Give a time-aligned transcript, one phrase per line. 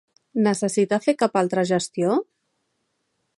[0.45, 2.17] Necessita fer cap altra gestió?